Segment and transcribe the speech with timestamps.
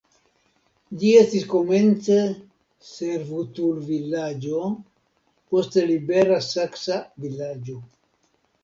[1.01, 2.17] Ĝi estis komence
[2.93, 4.65] servutulvilaĝo,
[5.53, 7.83] poste libera saksa vilaĝo.